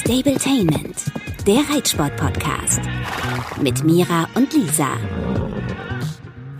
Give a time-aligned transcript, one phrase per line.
[0.00, 1.04] Stabletainment,
[1.46, 2.80] der Reitsport-Podcast.
[3.62, 4.88] Mit Mira und Lisa.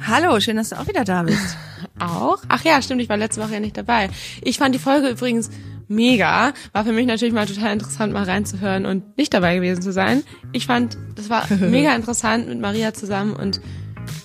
[0.07, 1.57] Hallo, schön, dass du auch wieder da bist.
[1.99, 2.39] Auch?
[2.49, 4.09] Ach ja, stimmt, ich war letzte Woche ja nicht dabei.
[4.43, 5.51] Ich fand die Folge übrigens
[5.87, 6.55] mega.
[6.73, 10.23] War für mich natürlich mal total interessant, mal reinzuhören und nicht dabei gewesen zu sein.
[10.53, 13.61] Ich fand, das war mega interessant mit Maria zusammen und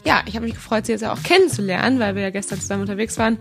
[0.06, 2.82] ja, ich habe mich gefreut, sie jetzt ja auch kennenzulernen, weil wir ja gestern zusammen
[2.82, 3.38] unterwegs waren.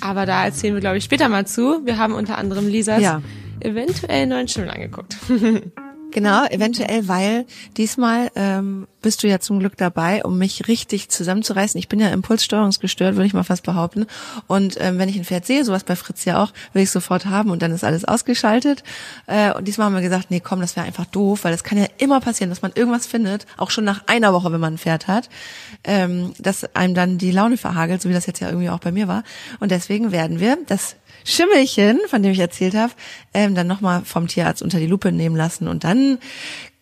[0.00, 1.84] Aber da erzählen wir, glaube ich, später mal zu.
[1.84, 3.22] Wir haben unter anderem Lisas Ja.
[3.60, 5.16] Eventuell neuen Schimmel angeguckt.
[6.12, 7.44] Genau, eventuell, weil
[7.76, 11.78] diesmal ähm, bist du ja zum Glück dabei, um mich richtig zusammenzureißen.
[11.78, 14.06] Ich bin ja impulssteuerungsgestört, würde ich mal fast behaupten.
[14.48, 17.24] Und ähm, wenn ich ein Pferd sehe, sowas bei Fritz ja auch, will ich sofort
[17.26, 18.82] haben und dann ist alles ausgeschaltet.
[19.28, 21.78] Äh, und diesmal haben wir gesagt, nee, komm, das wäre einfach doof, weil das kann
[21.78, 24.78] ja immer passieren, dass man irgendwas findet, auch schon nach einer Woche, wenn man ein
[24.78, 25.28] Pferd hat,
[25.84, 28.90] ähm, dass einem dann die Laune verhagelt, so wie das jetzt ja irgendwie auch bei
[28.90, 29.22] mir war.
[29.60, 32.92] Und deswegen werden wir das Schimmelchen, von dem ich erzählt habe,
[33.34, 36.18] ähm, dann nochmal vom Tierarzt unter die Lupe nehmen lassen und dann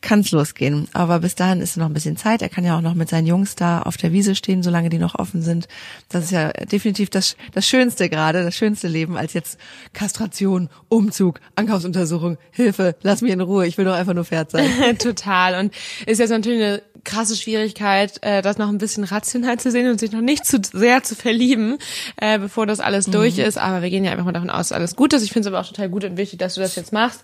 [0.04, 0.86] kann's losgehen.
[0.92, 2.42] Aber bis dahin ist noch ein bisschen Zeit.
[2.42, 4.98] Er kann ja auch noch mit seinen Jungs da auf der Wiese stehen, solange die
[4.98, 5.66] noch offen sind.
[6.10, 9.58] Das ist ja definitiv das, das Schönste gerade, das schönste Leben als jetzt
[9.94, 14.68] Kastration, Umzug, Ankaufsuntersuchung, Hilfe, lass mich in Ruhe, ich will doch einfach nur Pferd sein.
[14.98, 15.58] Total.
[15.58, 15.74] Und
[16.06, 19.98] ist jetzt natürlich eine krasse Schwierigkeit, äh, das noch ein bisschen rational zu sehen und
[19.98, 21.78] sich noch nicht zu sehr zu verlieben,
[22.16, 23.58] äh, bevor das alles durch ist.
[23.58, 25.22] Aber wir gehen ja einfach mal davon aus, dass alles gut ist.
[25.22, 27.22] Ich finde es aber auch total gut und wichtig, dass du das jetzt machst.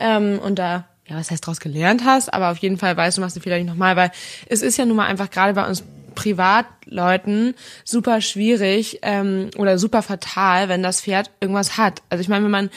[0.00, 3.20] Ähm, und da, ja, was heißt daraus gelernt hast, aber auf jeden Fall weißt du,
[3.20, 4.10] machst den Fehler nicht nochmal, weil
[4.48, 5.82] es ist ja nun mal einfach gerade bei uns
[6.16, 7.54] Privatleuten
[7.84, 12.02] super schwierig ähm, oder super fatal, wenn das Pferd irgendwas hat.
[12.08, 12.70] Also ich meine, wenn man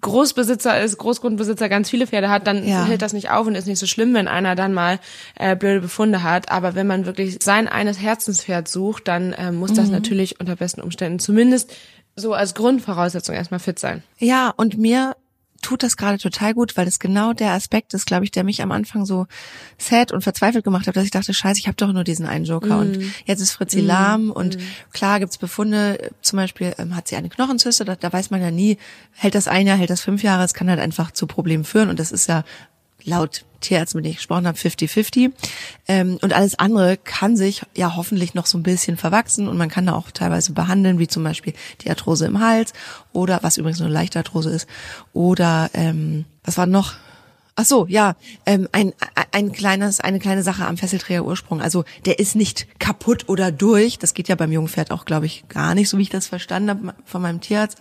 [0.00, 2.86] Großbesitzer ist, Großgrundbesitzer, ganz viele Pferde hat, dann Ja.
[2.86, 4.98] hält das nicht auf und ist nicht so schlimm, wenn einer dann mal
[5.38, 6.50] äh, blöde Befunde hat.
[6.50, 10.80] Aber wenn man wirklich sein eines Herzenspferd sucht, dann äh, muss das natürlich unter besten
[10.80, 11.72] Umständen zumindest
[12.16, 14.02] so als Grundvoraussetzung erstmal fit sein.
[14.18, 15.14] Ja, und mir
[15.62, 18.62] tut das gerade total gut, weil das genau der Aspekt ist, glaube ich, der mich
[18.62, 19.26] am Anfang so
[19.78, 22.44] sad und verzweifelt gemacht hat, dass ich dachte, scheiße, ich habe doch nur diesen einen
[22.44, 24.58] Joker und jetzt ist Fritzi lahm und
[24.92, 28.50] klar gibt's Befunde, zum Beispiel ähm, hat sie eine Knochenzyste, da, da weiß man ja
[28.50, 28.78] nie,
[29.12, 31.88] hält das ein Jahr, hält das fünf Jahre, es kann halt einfach zu Problemen führen
[31.90, 32.44] und das ist ja
[33.06, 35.32] laut Tierärzten, mit denen ich gesprochen habe, 50-50.
[35.88, 39.68] Ähm, und alles andere kann sich ja hoffentlich noch so ein bisschen verwachsen und man
[39.68, 42.72] kann da auch teilweise behandeln, wie zum Beispiel die Arthrose im Hals
[43.12, 44.68] oder, was übrigens nur eine leichte Arthrose ist,
[45.12, 46.94] oder ähm, was war noch?
[47.58, 48.92] Ach so, ja, ähm, ein,
[49.32, 51.62] ein kleines, eine kleine Sache am Fesselträger Ursprung.
[51.62, 53.98] Also der ist nicht kaputt oder durch.
[53.98, 56.26] Das geht ja beim jungen Pferd auch, glaube ich, gar nicht, so wie ich das
[56.26, 57.78] verstanden habe von meinem Tierarzt.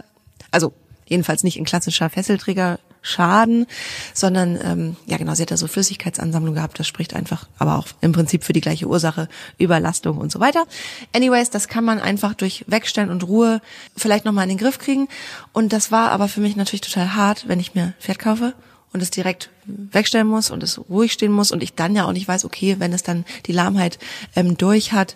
[0.49, 0.71] Also
[1.05, 3.67] jedenfalls nicht in klassischer Fesselträger Schaden,
[4.13, 7.87] sondern ähm, ja genau, sie hat da so Flüssigkeitsansammlung gehabt, das spricht einfach, aber auch
[8.01, 9.29] im Prinzip für die gleiche Ursache,
[9.59, 10.65] Überlastung und so weiter.
[11.13, 13.61] Anyways, das kann man einfach durch Wegstellen und Ruhe
[13.95, 15.07] vielleicht nochmal in den Griff kriegen.
[15.53, 18.53] Und das war aber für mich natürlich total hart, wenn ich mir Pferd kaufe
[18.91, 22.13] und es direkt wegstellen muss und es ruhig stehen muss und ich dann ja auch
[22.13, 23.99] nicht weiß, okay, wenn es dann die Lahmheit
[24.35, 25.15] ähm, durch hat,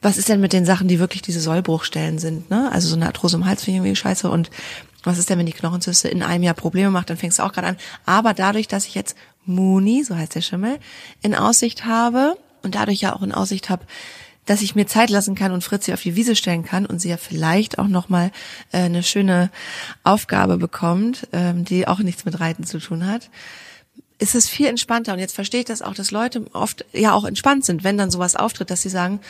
[0.00, 2.70] was ist denn mit den Sachen, die wirklich diese Sollbruchstellen sind, ne?
[2.72, 4.50] Also so eine Arthrose im Hals finde ich irgendwie scheiße und
[5.04, 7.52] was ist denn, wenn die Knochenzyste in einem Jahr Probleme macht, dann fängst du auch
[7.52, 7.76] gerade an.
[8.04, 10.78] Aber dadurch, dass ich jetzt Muni, so heißt der Schimmel,
[11.22, 13.86] in Aussicht habe und dadurch ja auch in Aussicht habe,
[14.48, 17.10] dass ich mir Zeit lassen kann und Fritzi auf die Wiese stellen kann und sie
[17.10, 18.32] ja vielleicht auch nochmal
[18.72, 19.50] äh, eine schöne
[20.04, 23.28] Aufgabe bekommt, ähm, die auch nichts mit Reiten zu tun hat,
[24.18, 25.12] ist es viel entspannter.
[25.12, 28.10] Und jetzt verstehe ich das auch, dass Leute oft ja auch entspannt sind, wenn dann
[28.10, 29.20] sowas auftritt, dass sie sagen,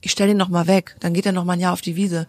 [0.00, 1.96] ich stell den noch mal weg, dann geht er noch mal ein Jahr auf die
[1.96, 2.26] Wiese.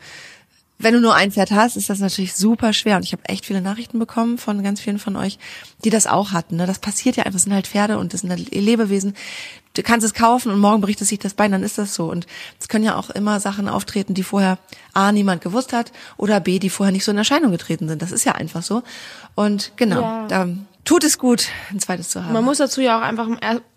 [0.77, 2.97] Wenn du nur ein Pferd hast, ist das natürlich super schwer.
[2.97, 5.39] Und ich habe echt viele Nachrichten bekommen von ganz vielen von euch,
[5.83, 6.57] die das auch hatten.
[6.57, 6.65] Ne?
[6.65, 7.35] Das passiert ja einfach.
[7.37, 9.13] Das sind halt Pferde und das sind halt Lebewesen.
[9.73, 12.05] Du kannst es kaufen und morgen bricht es sich das Bein, dann ist das so.
[12.11, 12.27] Und
[12.59, 14.57] es können ja auch immer Sachen auftreten, die vorher
[14.93, 18.01] A, niemand gewusst hat oder B, die vorher nicht so in Erscheinung getreten sind.
[18.01, 18.83] Das ist ja einfach so.
[19.33, 20.27] Und genau, Ja.
[20.27, 20.47] da
[20.85, 22.31] tut es gut, ein zweites zu haben.
[22.33, 23.27] Man muss dazu ja auch einfach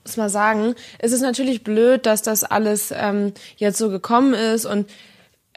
[0.05, 4.89] erstmal sagen, es ist natürlich blöd, dass das alles ähm, jetzt so gekommen ist und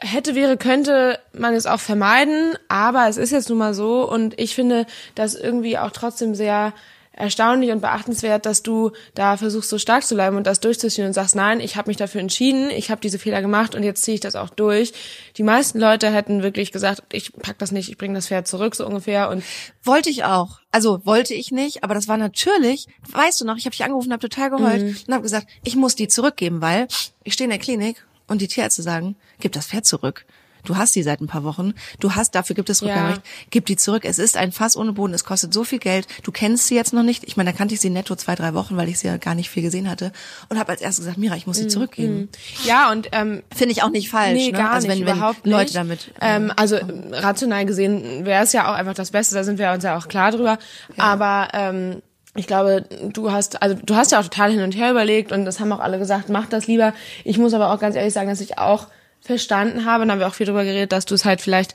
[0.02, 4.38] hätte, wäre, könnte man es auch vermeiden, aber es ist jetzt nun mal so und
[4.38, 6.72] ich finde das irgendwie auch trotzdem sehr
[7.14, 11.12] erstaunlich und beachtenswert, dass du da versuchst, so stark zu bleiben und das durchzuziehen und
[11.12, 14.14] sagst, nein, ich habe mich dafür entschieden, ich habe diese Fehler gemacht und jetzt ziehe
[14.14, 14.94] ich das auch durch.
[15.36, 18.74] Die meisten Leute hätten wirklich gesagt, ich pack das nicht, ich bringe das Pferd zurück,
[18.74, 19.28] so ungefähr.
[19.28, 19.44] Und
[19.84, 20.60] Wollte ich auch.
[20.70, 24.10] Also wollte ich nicht, aber das war natürlich, weißt du noch, ich habe dich angerufen,
[24.10, 24.96] habe total geheult Mhm.
[25.06, 26.88] und habe gesagt, ich muss die zurückgeben, weil
[27.24, 28.02] ich stehe in der Klinik
[28.32, 30.24] und die Tierärzte sagen, gib das Pferd zurück.
[30.64, 33.22] du hast die seit ein paar Wochen, du hast, dafür gibt es Rückgaberecht, ja.
[33.50, 34.04] gib die zurück.
[34.04, 36.92] Es ist ein Fass ohne Boden, es kostet so viel Geld, du kennst sie jetzt
[36.92, 37.24] noch nicht.
[37.24, 39.34] Ich meine, da kannte ich sie netto zwei, drei Wochen, weil ich sie ja gar
[39.34, 40.12] nicht viel gesehen hatte
[40.48, 41.70] und habe als erstes gesagt, Mira, ich muss sie mhm.
[41.70, 42.28] zurückgeben.
[42.64, 44.34] Ja, und ähm, finde ich auch nicht falsch.
[44.34, 44.58] Nee, ne?
[44.58, 45.76] gar also wenn, nicht, wenn überhaupt Leute nicht.
[45.76, 46.12] damit.
[46.20, 46.78] Ähm, also
[47.10, 50.08] rational gesehen wäre es ja auch einfach das Beste, da sind wir uns ja auch
[50.08, 50.58] klar drüber.
[50.96, 51.04] Ja.
[51.04, 52.02] Aber ähm,
[52.34, 55.44] ich glaube, du hast, also du hast ja auch total hin und her überlegt und
[55.44, 56.94] das haben auch alle gesagt, mach das lieber.
[57.24, 58.86] Ich muss aber auch ganz ehrlich sagen, dass ich auch
[59.20, 61.74] verstanden habe, und da haben wir auch viel drüber geredet, dass du es halt vielleicht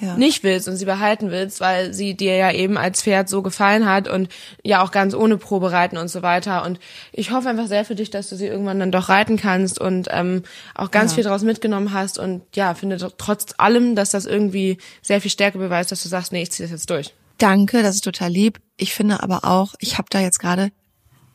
[0.00, 0.16] ja.
[0.16, 3.86] nicht willst und sie behalten willst, weil sie dir ja eben als Pferd so gefallen
[3.86, 4.28] hat und
[4.62, 6.64] ja auch ganz ohne Probe reiten und so weiter.
[6.64, 6.78] Und
[7.12, 10.08] ich hoffe einfach sehr für dich, dass du sie irgendwann dann doch reiten kannst und
[10.10, 10.42] ähm,
[10.74, 11.16] auch ganz ja.
[11.16, 15.58] viel daraus mitgenommen hast und ja, finde trotz allem, dass das irgendwie sehr viel Stärke
[15.58, 17.12] beweist, dass du sagst, nee, ich ziehe das jetzt durch.
[17.38, 18.60] Danke, das ist total lieb.
[18.76, 20.70] Ich finde aber auch, ich habe da jetzt gerade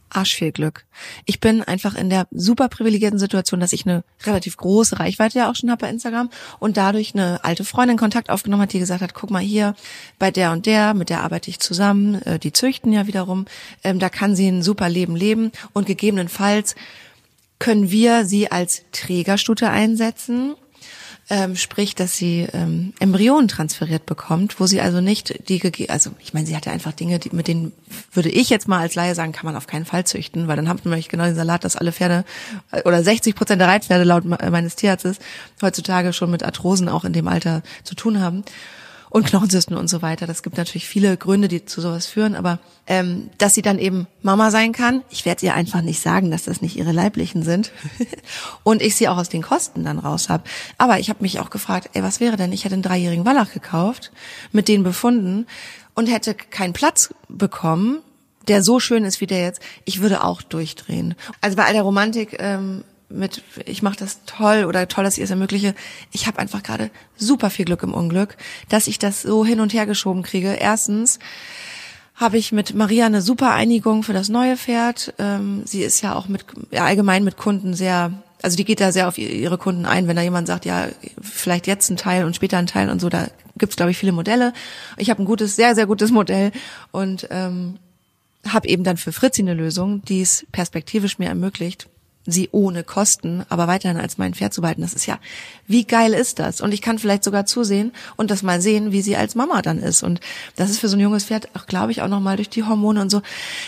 [0.09, 0.85] arsch viel Glück.
[1.25, 5.49] Ich bin einfach in der super privilegierten Situation, dass ich eine relativ große Reichweite ja
[5.49, 6.29] auch schon habe bei Instagram
[6.59, 9.75] und dadurch eine alte Freundin Kontakt aufgenommen hat, die gesagt hat, guck mal hier,
[10.19, 13.45] bei der und der, mit der arbeite ich zusammen, äh, die züchten ja wiederum,
[13.83, 16.75] ähm, da kann sie ein super Leben leben und gegebenenfalls
[17.59, 20.55] können wir sie als Trägerstute einsetzen
[21.29, 26.33] ähm, sprich, dass sie ähm, Embryonen transferiert bekommt, wo sie also nicht die, also ich
[26.33, 27.71] meine, sie hatte einfach Dinge, die, mit denen
[28.11, 30.67] würde ich jetzt mal als Laie sagen, kann man auf keinen Fall züchten, weil dann
[30.67, 32.25] haben wir nämlich genau den Salat, dass alle Pferde
[32.71, 35.19] äh, oder 60 Prozent der Reitpferde laut meines Tierarztes
[35.61, 38.43] heutzutage schon mit Arthrosen auch in dem Alter zu tun haben
[39.13, 40.25] und Knochenzysten und so weiter.
[40.25, 42.57] Das gibt natürlich viele Gründe, die zu sowas führen, aber
[42.87, 46.45] ähm, dass sie dann eben Mama sein kann, ich werde ihr einfach nicht sagen, dass
[46.45, 47.71] das nicht ihre leiblichen sind
[48.63, 50.45] und ich sie auch aus den Kosten dann raus habe.
[50.79, 52.51] Aber ich habe mich auch gefragt, ey, was wäre denn?
[52.51, 54.11] Ich hätte einen dreijährigen Wallach gekauft,
[54.51, 55.45] mit denen befunden
[55.93, 57.99] und hätte keinen Platz bekommen,
[58.47, 59.61] der so schön ist wie der jetzt.
[59.85, 61.13] Ich würde auch durchdrehen.
[61.39, 62.83] Also bei all der Romantik ähm,
[63.13, 65.75] mit ich mache das toll oder toll, dass ich es ermögliche.
[66.11, 68.35] Ich habe einfach gerade super viel Glück im Unglück,
[68.69, 70.53] dass ich das so hin und her geschoben kriege.
[70.53, 71.19] Erstens
[72.15, 75.13] habe ich mit Maria eine super Einigung für das neue Pferd.
[75.17, 78.11] Ähm, sie ist ja auch mit ja, allgemein mit Kunden sehr,
[78.41, 80.07] also die geht da sehr auf ihre Kunden ein.
[80.07, 80.87] Wenn da jemand sagt, ja,
[81.21, 83.27] vielleicht jetzt ein Teil und später ein Teil und so, da
[83.57, 84.53] gibt's glaube ich viele Modelle.
[84.97, 86.51] Ich habe ein gutes, sehr sehr gutes Modell
[86.91, 87.79] und ähm,
[88.47, 91.87] habe eben dann für Fritzi eine Lösung, die es perspektivisch mir ermöglicht,
[92.25, 94.81] sie ohne Kosten, aber weiterhin als mein Pferd zu behalten.
[94.81, 95.19] Das ist ja,
[95.67, 96.61] wie geil ist das?
[96.61, 99.79] Und ich kann vielleicht sogar zusehen und das mal sehen, wie sie als Mama dann
[99.79, 100.03] ist.
[100.03, 100.21] Und
[100.55, 103.01] das ist für so ein junges Pferd auch, glaube ich, auch nochmal durch die Hormone
[103.01, 103.21] und so.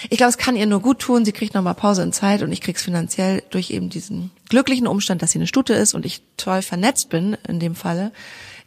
[0.10, 1.26] Ich glaube, es kann ihr nur gut tun.
[1.26, 5.22] Sie kriegt nochmal Pause in Zeit und ich krieg's finanziell durch eben diesen glücklichen Umstand,
[5.22, 8.12] dass sie eine Stute ist und ich toll vernetzt bin in dem Falle,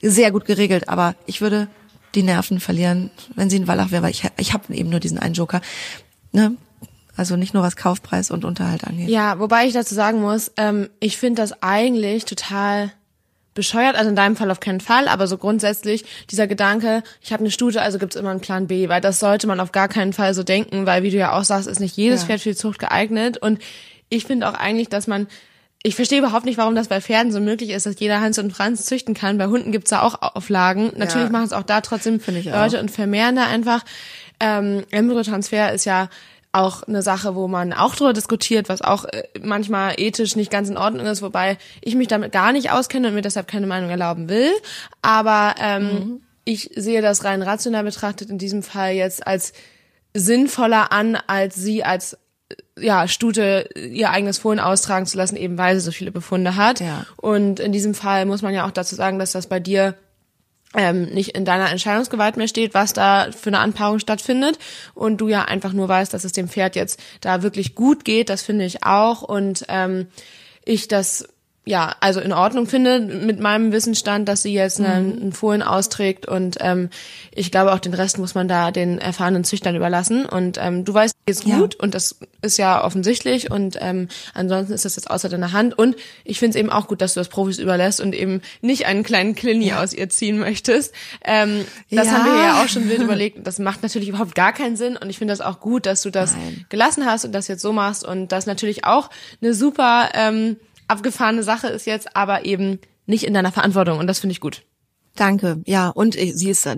[0.02, 0.88] sehr gut geregelt.
[0.88, 1.68] Aber ich würde
[2.14, 5.18] die Nerven verlieren, wenn sie ein Wallach wäre, weil ich, ich habe eben nur diesen
[5.18, 5.60] einen Joker.
[6.32, 6.56] Ne?
[7.18, 9.08] Also nicht nur was Kaufpreis und Unterhalt angeht.
[9.08, 12.92] Ja, wobei ich dazu sagen muss, ähm, ich finde das eigentlich total
[13.54, 17.40] bescheuert, also in deinem Fall auf keinen Fall, aber so grundsätzlich dieser Gedanke, ich habe
[17.40, 20.12] eine Stute, also gibt's immer einen Plan B, weil das sollte man auf gar keinen
[20.12, 22.26] Fall so denken, weil wie du ja auch sagst, ist nicht jedes ja.
[22.28, 23.58] Pferd für die Zucht geeignet und
[24.10, 25.26] ich finde auch eigentlich, dass man
[25.82, 28.52] ich verstehe überhaupt nicht, warum das bei Pferden so möglich ist, dass jeder Hans und
[28.52, 29.38] Franz züchten kann.
[29.38, 30.92] Bei Hunden gibt's da auch Auflagen.
[30.96, 31.32] Natürlich ja.
[31.32, 32.82] machen es auch da trotzdem Leute auch.
[32.82, 33.84] und vermehren da einfach.
[34.40, 36.08] Ähm, Embryotransfer ist ja
[36.58, 40.68] auch eine Sache, wo man auch drüber diskutiert, was auch äh, manchmal ethisch nicht ganz
[40.68, 43.90] in Ordnung ist, wobei ich mich damit gar nicht auskenne und mir deshalb keine Meinung
[43.90, 44.50] erlauben will.
[45.00, 46.20] Aber ähm, mhm.
[46.44, 49.52] ich sehe das rein rational betrachtet in diesem Fall jetzt als
[50.14, 52.14] sinnvoller an, als sie als
[52.48, 56.56] äh, ja, Stute ihr eigenes Fohlen austragen zu lassen, eben weil sie so viele Befunde
[56.56, 56.80] hat.
[56.80, 57.06] Ja.
[57.16, 59.94] Und in diesem Fall muss man ja auch dazu sagen, dass das bei dir
[60.74, 64.58] ähm, nicht in deiner Entscheidungsgewalt mehr steht, was da für eine Anpaarung stattfindet.
[64.94, 68.28] Und du ja einfach nur weißt, dass es dem Pferd jetzt da wirklich gut geht,
[68.28, 69.22] das finde ich auch.
[69.22, 70.08] Und ähm,
[70.64, 71.28] ich das
[71.68, 75.22] ja, also in Ordnung finde mit meinem Wissensstand, dass sie jetzt einen, mhm.
[75.22, 76.88] einen Fohlen austrägt und ähm,
[77.30, 80.94] ich glaube auch den Rest muss man da den erfahrenen Züchtern überlassen und ähm, du
[80.94, 81.80] weißt gut ja.
[81.80, 85.94] und das ist ja offensichtlich und ähm, ansonsten ist das jetzt außer deiner Hand und
[86.24, 89.02] ich finde es eben auch gut, dass du das Profis überlässt und eben nicht einen
[89.02, 89.82] kleinen Klini ja.
[89.82, 90.94] aus ihr ziehen möchtest.
[91.22, 92.12] Ähm, das ja.
[92.14, 93.46] haben wir ja auch schon wild überlegt.
[93.46, 96.08] Das macht natürlich überhaupt gar keinen Sinn und ich finde das auch gut, dass du
[96.08, 96.64] das Nein.
[96.70, 99.10] gelassen hast und das jetzt so machst und das natürlich auch
[99.42, 100.56] eine super ähm,
[100.88, 104.62] abgefahrene Sache ist jetzt, aber eben nicht in deiner Verantwortung und das finde ich gut.
[105.18, 106.68] Danke, ja, und sie ist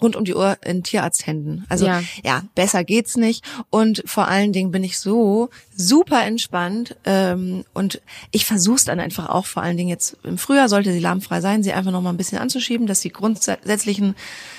[0.00, 1.66] rund um die Uhr in Tierarzthänden.
[1.68, 2.02] Also ja.
[2.24, 3.44] ja, besser geht's nicht.
[3.68, 8.00] Und vor allen Dingen bin ich so super entspannt ähm, und
[8.30, 11.42] ich versuche es dann einfach auch vor allen Dingen jetzt im Frühjahr sollte sie lahmfrei
[11.42, 14.14] sein, sie einfach noch mal ein bisschen anzuschieben, dass die grundsätzlichen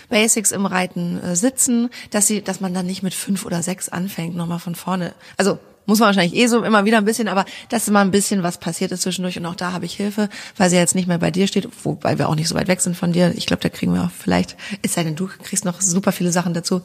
[0.10, 3.90] Basics im Reiten äh, sitzen, dass sie, dass man dann nicht mit fünf oder sechs
[3.90, 5.16] anfängt, noch mal von vorne.
[5.38, 8.44] Also muss man wahrscheinlich eh so immer wieder ein bisschen, aber dass immer ein bisschen
[8.44, 11.18] was passiert ist zwischendurch und auch da habe ich Hilfe, weil sie jetzt nicht mehr
[11.18, 13.34] bei dir steht, wobei wir auch nicht so weit weg sind von dir.
[13.36, 16.32] Ich glaube, da kriegen wir auch vielleicht, es sei denn, du kriegst noch super viele
[16.32, 16.82] Sachen dazu,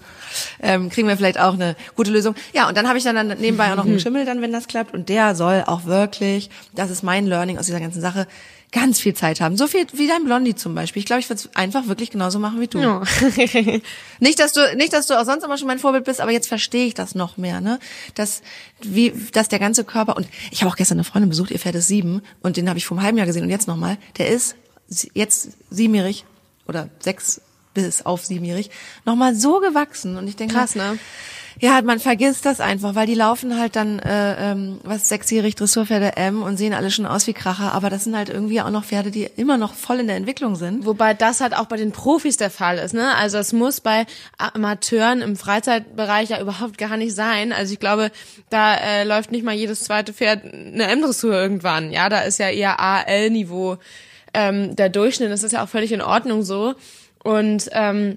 [0.61, 2.35] ähm, kriegen wir vielleicht auch eine gute Lösung.
[2.52, 4.67] Ja, und dann habe ich dann, dann nebenbei auch noch einen Schimmel dann, wenn das
[4.67, 8.26] klappt und der soll auch wirklich, das ist mein Learning aus dieser ganzen Sache,
[8.72, 9.56] ganz viel Zeit haben.
[9.56, 11.00] So viel wie dein Blondie zum Beispiel.
[11.00, 12.78] Ich glaube, ich würde es einfach wirklich genauso machen wie du.
[12.78, 13.02] Ja.
[14.20, 16.48] nicht, dass du, nicht, dass du auch sonst immer schon mein Vorbild bist, aber jetzt
[16.48, 17.78] verstehe ich das noch mehr, ne?
[18.14, 18.42] Dass,
[18.82, 21.76] wie, dass der ganze Körper, und ich habe auch gestern eine Freundin besucht, ihr Pferd
[21.76, 24.28] ist sieben, und den habe ich vor einem halben Jahr gesehen, und jetzt nochmal, der
[24.28, 24.54] ist
[25.14, 26.25] jetzt siebenjährig,
[26.66, 27.40] oder sechs
[27.75, 28.70] bis auf siebenjährig,
[29.04, 30.98] nochmal so gewachsen, und ich denke, Krass, ne?
[31.60, 36.16] ja, man vergisst das einfach, weil die laufen halt dann, äh, ähm, was sechsjährig Dressurpferde
[36.16, 38.84] M und sehen alle schon aus wie Kracher, aber das sind halt irgendwie auch noch
[38.84, 40.87] Pferde, die immer noch voll in der Entwicklung sind.
[40.87, 43.14] Wobei das halt auch bei den Profis der Fall ist, ne?
[43.16, 44.06] Also es muss bei
[44.37, 47.52] Amateuren im Freizeitbereich ja überhaupt gar nicht sein.
[47.52, 48.12] Also ich glaube,
[48.50, 51.90] da äh, läuft nicht mal jedes zweite Pferd eine M-Dressur irgendwann.
[51.90, 53.78] Ja, da ist ja eher AL-Niveau
[54.32, 55.32] ähm, der Durchschnitt.
[55.32, 56.75] Das ist ja auch völlig in Ordnung so.
[57.28, 58.16] Und ähm,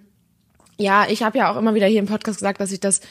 [0.78, 3.02] ja, ich habe ja auch immer wieder hier im Podcast gesagt, dass ich das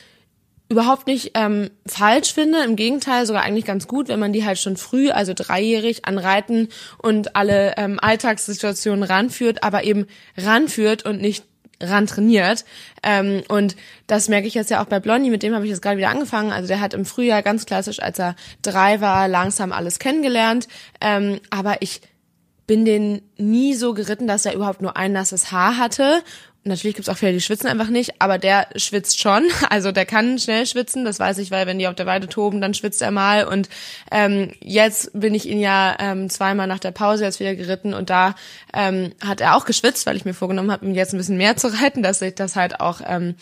[0.70, 4.58] überhaupt nicht ähm, falsch finde, im Gegenteil sogar eigentlich ganz gut, wenn man die halt
[4.58, 10.06] schon früh, also dreijährig anreiten und alle ähm, Alltagssituationen ranführt, aber eben
[10.38, 11.44] ranführt und nicht
[11.82, 12.64] ran trainiert.
[13.02, 13.76] Ähm, und
[14.06, 16.08] das merke ich jetzt ja auch bei Blondie, mit dem habe ich jetzt gerade wieder
[16.08, 16.50] angefangen.
[16.50, 20.66] Also der hat im Frühjahr ganz klassisch, als er drei war, langsam alles kennengelernt.
[21.02, 22.00] Ähm, aber ich
[22.70, 26.22] bin den nie so geritten, dass er überhaupt nur ein nasses Haar hatte
[26.62, 29.44] Natürlich gibt's auch viele, die schwitzen einfach nicht, aber der schwitzt schon.
[29.70, 32.60] Also der kann schnell schwitzen, das weiß ich, weil wenn die auf der Weide toben,
[32.60, 33.44] dann schwitzt er mal.
[33.44, 33.68] Und
[34.10, 38.10] ähm, jetzt bin ich ihn ja ähm, zweimal nach der Pause jetzt wieder geritten und
[38.10, 38.34] da
[38.74, 41.56] ähm, hat er auch geschwitzt, weil ich mir vorgenommen habe, ihm jetzt ein bisschen mehr
[41.56, 43.36] zu reiten, dass sich das halt auch ähm,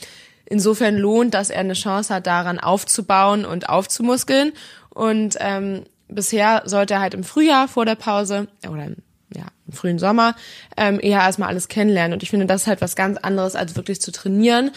[0.47, 4.52] insofern lohnt, dass er eine Chance hat, daran aufzubauen und aufzumuskeln.
[4.90, 8.97] Und ähm, bisher sollte er halt im Frühjahr vor der Pause oder im
[9.35, 10.35] ja, im frühen Sommer,
[10.76, 12.14] ähm, eher erstmal alles kennenlernen.
[12.14, 14.70] Und ich finde, das ist halt was ganz anderes, als wirklich zu trainieren.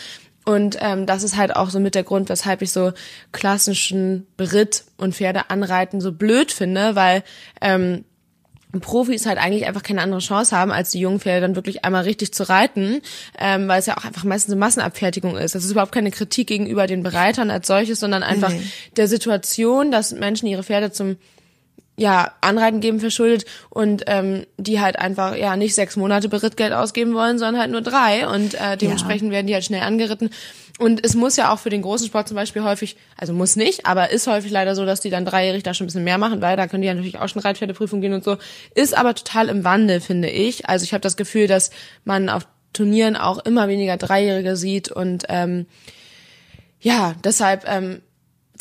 [0.44, 2.94] Und ähm, das ist halt auch so mit der Grund, weshalb ich so
[3.32, 7.24] klassischen Beritt und Pferde anreiten so blöd finde, weil
[7.62, 8.06] ähm,
[8.80, 12.04] Profis halt eigentlich einfach keine andere Chance haben, als die jungen Pferde dann wirklich einmal
[12.04, 13.02] richtig zu reiten,
[13.38, 15.56] ähm, weil es ja auch einfach meistens eine Massenabfertigung ist.
[15.56, 18.64] Das ist überhaupt keine Kritik gegenüber den Bereitern als solches, sondern einfach nee.
[18.96, 21.18] der Situation, dass Menschen ihre Pferde zum
[21.98, 27.14] ja, Anreiten geben verschuldet und ähm, die halt einfach ja nicht sechs Monate Berittgeld ausgeben
[27.14, 29.36] wollen, sondern halt nur drei und äh, dementsprechend ja.
[29.36, 30.30] werden die halt schnell angeritten.
[30.80, 33.86] Und es muss ja auch für den großen Sport zum Beispiel häufig, also muss nicht,
[33.86, 36.42] aber ist häufig leider so, dass die dann dreijährig da schon ein bisschen mehr machen,
[36.42, 38.38] weil da können die ja natürlich auch schon Reitpferdeprüfung gehen und so.
[38.74, 40.68] Ist aber total im Wandel, finde ich.
[40.68, 41.70] Also ich habe das Gefühl, dass
[42.04, 45.68] man auf Turnieren auch immer weniger Dreijährige sieht und ähm,
[46.80, 48.02] ja, deshalb ähm,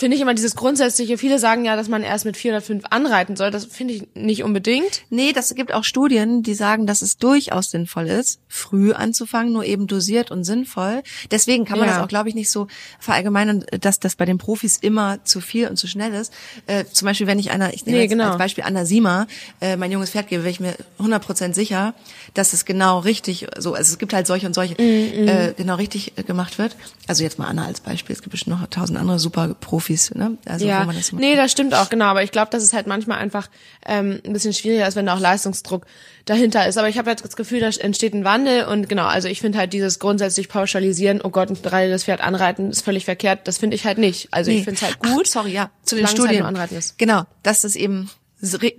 [0.01, 2.85] finde ich immer dieses grundsätzliche, viele sagen ja, dass man erst mit vier oder fünf
[2.89, 3.51] anreiten soll.
[3.51, 5.03] Das finde ich nicht unbedingt.
[5.11, 9.65] Nee, das gibt auch Studien, die sagen, dass es durchaus sinnvoll ist, früh anzufangen, nur
[9.65, 11.03] eben dosiert und sinnvoll.
[11.31, 11.95] Deswegen kann man ja.
[11.95, 12.67] das auch, glaube ich, nicht so
[12.99, 16.33] verallgemeinern, dass das bei den Profis immer zu viel und zu schnell ist.
[16.67, 18.31] Äh, zum Beispiel, wenn ich einer, ich nehme nee, genau.
[18.31, 19.27] als Beispiel Anna Sima,
[19.61, 21.93] äh, mein junges Pferd gebe, wäre ich mir 100% sicher,
[22.33, 25.29] dass es genau richtig so, also es gibt halt solche und solche, mm, mm.
[25.29, 26.75] Äh, genau richtig gemacht wird.
[27.11, 30.39] Also jetzt mal Anna als Beispiel, es gibt bestimmt noch tausend andere super Profis ne?
[30.47, 30.85] Also ja.
[30.85, 32.05] man das nee, das stimmt auch, genau.
[32.05, 33.49] Aber ich glaube, dass es halt manchmal einfach
[33.85, 35.87] ähm, ein bisschen schwieriger ist, wenn da auch Leistungsdruck
[36.25, 36.79] dahinter ist.
[36.79, 39.59] Aber ich habe halt das Gefühl, da entsteht ein Wandel und genau, also ich finde
[39.59, 43.49] halt dieses grundsätzlich pauschalisieren, oh Gott, ein dreijähriges Pferd anreiten, ist völlig verkehrt.
[43.49, 44.29] Das finde ich halt nicht.
[44.31, 44.59] Also nee.
[44.59, 45.27] ich finde es halt gut.
[45.27, 46.45] Ach, sorry, ja, zu den Studien.
[46.45, 46.97] Anreiten ist.
[46.97, 48.09] Genau, dass es eben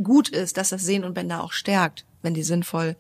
[0.02, 2.96] gut ist, dass das Sehen und Bänder auch stärkt, wenn die sinnvoll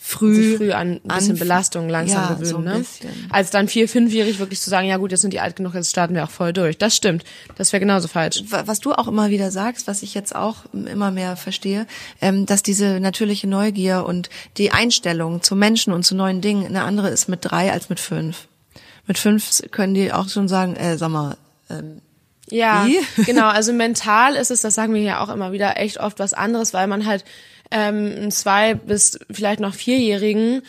[0.00, 2.84] früh, früh an ein bisschen Belastung langsam ja, gewöhnen, so ne?
[3.30, 5.90] Als dann vier, fünfjährig wirklich zu sagen, ja gut, jetzt sind die alt genug, jetzt
[5.90, 6.78] starten wir auch voll durch.
[6.78, 7.24] Das stimmt.
[7.56, 8.44] Das wäre genauso falsch.
[8.48, 11.86] Was du auch immer wieder sagst, was ich jetzt auch immer mehr verstehe,
[12.20, 16.84] ähm, dass diese natürliche Neugier und die Einstellung zu Menschen und zu neuen Dingen eine
[16.84, 18.46] andere ist mit drei als mit fünf.
[19.06, 21.36] Mit fünf können die auch schon sagen, äh, sag mal,
[21.70, 22.00] ähm,
[22.50, 22.86] ja,
[23.26, 23.48] genau.
[23.48, 26.72] Also mental ist es, das sagen wir ja auch immer wieder, echt oft was anderes,
[26.72, 27.24] weil man halt
[27.70, 30.62] ähm, einen zwei bis vielleicht noch vierjährigen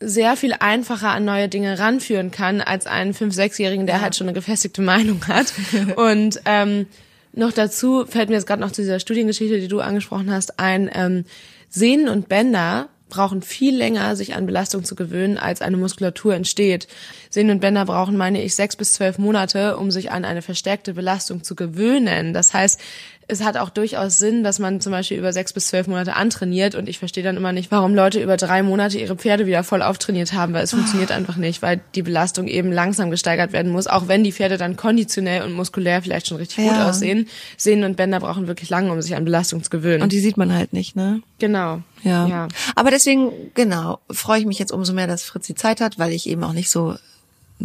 [0.00, 4.02] sehr viel einfacher an neue Dinge ranführen kann als einen fünf sechsjährigen, der ja.
[4.02, 5.52] halt schon eine gefestigte Meinung hat.
[5.96, 6.86] Und ähm,
[7.32, 10.90] noch dazu fällt mir jetzt gerade noch zu dieser Studiengeschichte, die du angesprochen hast, ein
[10.92, 11.24] ähm,
[11.68, 16.88] Sehnen und Bänder brauchen viel länger, sich an Belastung zu gewöhnen, als eine Muskulatur entsteht.
[17.30, 20.94] Sehnen und Bänder brauchen, meine ich, sechs bis zwölf Monate, um sich an eine verstärkte
[20.94, 22.34] Belastung zu gewöhnen.
[22.34, 22.80] Das heißt,
[23.28, 26.74] es hat auch durchaus Sinn, dass man zum Beispiel über sechs bis zwölf Monate antrainiert
[26.74, 29.82] und ich verstehe dann immer nicht, warum Leute über drei Monate ihre Pferde wieder voll
[29.82, 31.14] auftrainiert haben, weil es funktioniert Ah.
[31.16, 34.76] einfach nicht, weil die Belastung eben langsam gesteigert werden muss, auch wenn die Pferde dann
[34.76, 36.88] konditionell und muskulär vielleicht schon richtig gut Ja.
[36.88, 37.28] aussehen.
[37.56, 40.02] Sehnen und Bänder brauchen wirklich lange, um sich an Belastung zu gewöhnen.
[40.02, 41.22] Und die sieht man halt nicht, ne?
[41.38, 41.82] genau.
[42.02, 42.26] Ja.
[42.26, 42.48] ja.
[42.74, 46.12] Aber deswegen, genau, freue ich mich jetzt umso mehr, dass Fritz die Zeit hat, weil
[46.12, 46.94] ich eben auch nicht so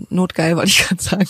[0.09, 1.29] notgeil, wollte ich gerade sagen,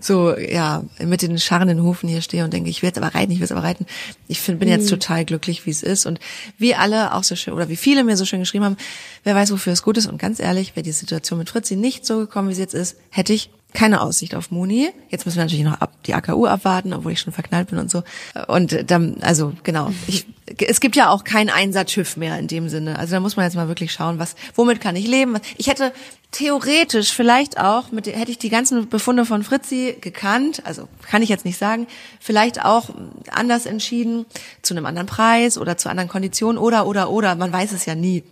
[0.00, 3.32] so, ja, mit den scharrenden Hufen hier stehe und denke, ich will jetzt aber reiten,
[3.32, 3.86] ich will jetzt aber reiten.
[4.28, 6.06] Ich find, bin jetzt total glücklich, wie es ist.
[6.06, 6.20] Und
[6.58, 8.76] wie alle auch so schön, oder wie viele mir so schön geschrieben haben,
[9.24, 10.06] wer weiß, wofür es gut ist.
[10.06, 12.96] Und ganz ehrlich, wäre die Situation mit Fritzi nicht so gekommen, wie sie jetzt ist,
[13.10, 14.90] hätte ich keine Aussicht auf Muni.
[15.10, 17.90] Jetzt müssen wir natürlich noch ab, die AKU abwarten, obwohl ich schon verknallt bin und
[17.90, 18.02] so.
[18.46, 20.26] Und dann, also genau, ich,
[20.66, 22.98] es gibt ja auch kein Einsatzschiff mehr in dem Sinne.
[22.98, 25.38] Also da muss man jetzt mal wirklich schauen, was, womit kann ich leben?
[25.56, 25.92] Ich hätte
[26.30, 31.28] theoretisch vielleicht auch, mit, hätte ich die ganzen Befunde von Fritzi gekannt, also kann ich
[31.28, 31.86] jetzt nicht sagen,
[32.20, 32.90] vielleicht auch
[33.30, 34.26] anders entschieden,
[34.62, 37.94] zu einem anderen Preis oder zu anderen Konditionen oder, oder, oder, man weiß es ja
[37.94, 38.24] nie.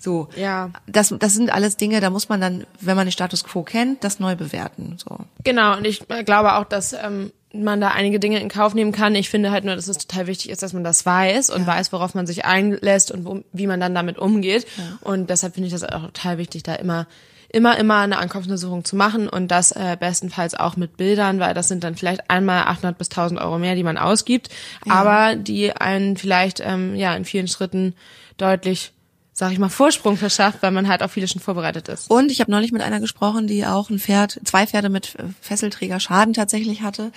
[0.00, 0.28] So.
[0.36, 0.70] Ja.
[0.86, 4.04] Das, das sind alles Dinge, da muss man dann, wenn man den Status quo kennt,
[4.04, 4.96] das neu bewerten.
[4.98, 5.18] So.
[5.44, 9.14] Genau, und ich glaube auch, dass ähm, man da einige Dinge in Kauf nehmen kann.
[9.14, 11.92] Ich finde halt nur, dass es total wichtig ist, dass man das weiß und weiß,
[11.92, 14.66] worauf man sich einlässt und wo, wie man dann damit umgeht.
[15.00, 17.06] Und deshalb finde ich das auch total wichtig, da immer
[17.54, 21.68] immer immer eine Ankaufsuntersuchung zu machen und das äh, bestenfalls auch mit Bildern, weil das
[21.68, 24.48] sind dann vielleicht einmal 800 bis 1000 Euro mehr, die man ausgibt,
[24.88, 27.94] aber die einen vielleicht ähm, ja in vielen Schritten
[28.38, 28.92] deutlich
[29.36, 32.08] sag ich mal, Vorsprung verschafft, weil man halt auf viele schon vorbereitet ist.
[32.08, 35.24] Und ich habe neulich mit einer gesprochen, die auch ein Pferd, zwei Pferde mit äh,
[35.40, 37.10] Fesselträger Schaden tatsächlich hatte.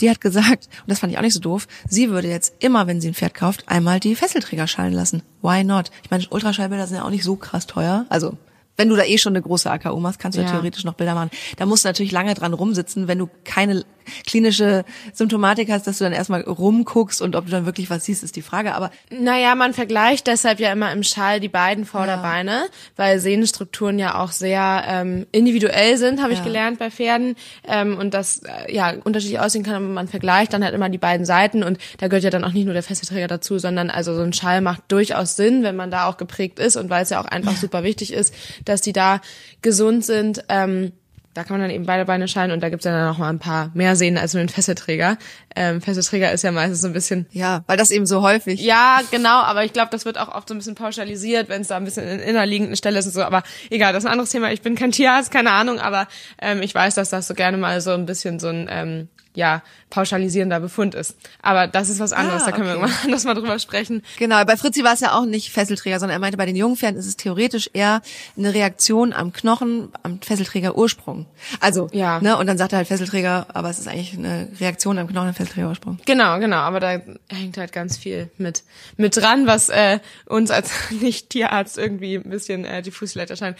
[0.00, 2.86] Die hat gesagt, und das fand ich auch nicht so doof, sie würde jetzt immer,
[2.86, 5.22] wenn sie ein Pferd kauft, einmal die Fesselträger schallen lassen.
[5.40, 5.90] Why not?
[6.04, 8.04] Ich meine, Ultraschallbilder sind ja auch nicht so krass teuer.
[8.10, 8.36] Also
[8.76, 10.48] wenn du da eh schon eine große AKU machst, kannst du ja.
[10.48, 10.54] Ja.
[10.54, 11.30] theoretisch noch Bilder machen.
[11.56, 13.84] Da musst du natürlich lange dran rumsitzen, wenn du keine
[14.26, 18.22] klinische Symptomatik hast, dass du dann erstmal rumguckst und ob du dann wirklich was siehst,
[18.22, 18.74] ist die Frage.
[18.74, 22.64] Aber Naja, man vergleicht deshalb ja immer im Schall die beiden Vorderbeine,
[22.96, 26.44] weil Sehnenstrukturen ja auch sehr ähm, individuell sind, habe ich Ja.
[26.44, 27.36] gelernt bei Pferden.
[27.66, 30.98] Ähm, und das äh, ja unterschiedlich aussehen kann, aber man vergleicht dann halt immer die
[30.98, 34.14] beiden Seiten und da gehört ja dann auch nicht nur der Fesselträger dazu, sondern also
[34.14, 37.10] so ein Schall macht durchaus Sinn, wenn man da auch geprägt ist und weil es
[37.10, 39.20] ja auch einfach super wichtig ist, dass die da
[39.62, 40.44] gesund sind.
[40.48, 40.92] Ähm,
[41.34, 43.38] da kann man dann eben beide Beine schallen und da gibt's dann noch mal ein
[43.38, 45.16] paar mehr Sehnen als nur den Fesselträger.
[45.56, 48.60] Ähm, Fesselträger ist ja meistens so ein bisschen ja, weil das eben so häufig.
[48.60, 51.68] ja, genau, aber ich glaube, das wird auch oft so ein bisschen pauschalisiert, wenn es
[51.68, 53.22] da ein bisschen in innerliegenden Stelle ist und so.
[53.22, 54.52] Aber egal, das ist ein anderes Thema.
[54.52, 56.06] Ich bin kein Tierarzt, keine Ahnung, aber
[56.40, 59.62] ähm, ich weiß, dass das so gerne mal so ein bisschen so ein ähm, ja
[59.90, 61.16] pauschalisierender Befund ist.
[61.42, 62.42] Aber das ist was anderes.
[62.42, 62.82] Ah, da können wir okay.
[62.82, 64.02] irgendwann anders mal drüber sprechen.
[64.18, 66.76] Genau, bei Fritzi war es ja auch nicht Fesselträger, sondern er meinte, bei den jungen
[66.76, 68.02] Pferden ist es theoretisch eher
[68.36, 71.26] eine Reaktion am Knochen, am Fesselträger Ursprung.
[71.60, 72.20] Also, Ja.
[72.20, 75.28] ne, und dann sagt er halt Fesselträger, aber es ist eigentlich eine Reaktion am Knochen,
[75.28, 75.98] am Fesselträger Ursprung.
[76.06, 76.58] Genau, genau.
[76.58, 78.62] Aber da hängt halt ganz viel mit
[78.96, 83.56] mit dran, was äh, uns als nicht Tierarzt irgendwie ein bisschen äh, diffus vielleicht erscheint.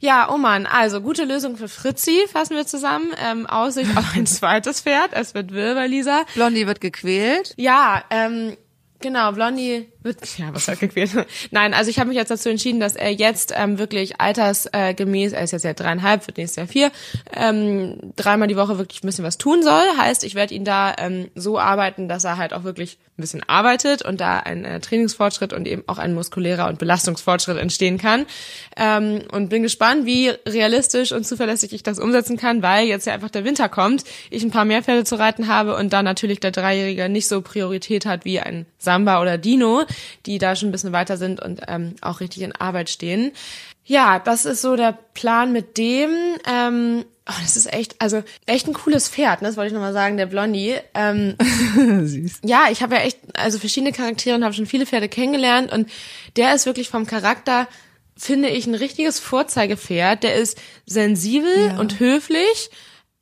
[0.00, 3.12] Ja, oh man, also gute Lösung für Fritzi, fassen wir zusammen.
[3.22, 5.10] Ähm, Aussicht auf ein zweites Pferd.
[5.12, 6.24] Es wird Wilber, Lisa.
[6.34, 7.54] Blondie wird gequält.
[7.56, 8.56] Ja, ähm,
[9.00, 11.10] genau, Blondie wird, ja, was hat gequält?
[11.50, 15.42] Nein, also ich habe mich jetzt dazu entschieden, dass er jetzt ähm, wirklich altersgemäß, er
[15.42, 16.92] ist jetzt ja dreieinhalb, wird nächstes Jahr vier,
[17.34, 19.82] ähm, dreimal die Woche wirklich ein bisschen was tun soll.
[19.98, 23.42] Heißt, ich werde ihn da ähm, so arbeiten, dass er halt auch wirklich ein bisschen
[23.48, 28.26] arbeitet und da ein äh, Trainingsfortschritt und eben auch ein muskulärer und Belastungsfortschritt entstehen kann.
[28.76, 33.14] Ähm, und bin gespannt, wie realistisch und zuverlässig ich das umsetzen kann, weil jetzt ja
[33.14, 36.38] einfach der Winter kommt, ich ein paar mehr Pferde zu reiten habe und da natürlich
[36.38, 39.84] der Dreijährige nicht so Priorität hat wie ein Samba oder Dino,
[40.26, 43.32] die da schon ein bisschen weiter sind und ähm, auch richtig in Arbeit stehen.
[43.84, 46.10] Ja, das ist so der Plan mit dem.
[46.46, 49.48] Ähm, oh, das ist echt, also echt ein cooles Pferd, ne?
[49.48, 50.74] das wollte ich nochmal sagen, der Blondie.
[50.94, 51.36] Ähm,
[52.06, 52.40] Süß.
[52.44, 55.88] ja, ich habe ja echt, also verschiedene Charaktere und habe schon viele Pferde kennengelernt und
[56.36, 57.66] der ist wirklich vom Charakter,
[58.14, 60.22] finde ich, ein richtiges Vorzeigepferd.
[60.22, 61.78] Der ist sensibel Ja.
[61.78, 62.70] und höflich,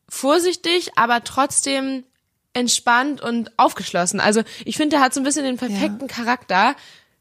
[0.09, 2.05] vorsichtig, aber trotzdem
[2.57, 4.19] entspannt und aufgeschlossen.
[4.19, 6.75] Also ich finde, der hat so ein bisschen den perfekten Charakter.